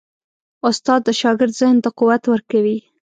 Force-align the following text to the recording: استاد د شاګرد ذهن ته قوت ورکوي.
استاد 0.69 1.01
د 1.07 1.09
شاګرد 1.21 1.53
ذهن 1.59 1.77
ته 1.83 1.89
قوت 1.99 2.23
ورکوي. 2.27 2.77